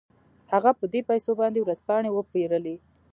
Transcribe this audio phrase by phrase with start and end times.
[0.51, 2.75] هغه په دې پيسو باندې ورځپاڼې وپېرلې.